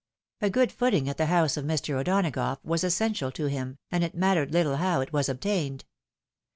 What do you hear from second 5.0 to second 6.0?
it was obtained.